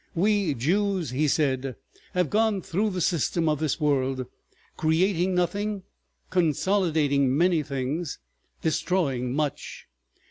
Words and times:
"We 0.15 0.55
Jews," 0.55 1.11
he 1.11 1.27
said, 1.27 1.75
"have 2.15 2.31
gone 2.31 2.63
through 2.63 2.89
the 2.89 3.01
system 3.01 3.47
of 3.47 3.59
this 3.59 3.79
world, 3.79 4.25
creating 4.75 5.35
nothing, 5.35 5.83
consolidating 6.31 7.37
many 7.37 7.61
things, 7.61 8.17
destroying 8.63 9.31
much. 9.31 9.85